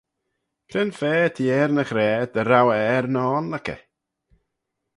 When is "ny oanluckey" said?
3.13-3.81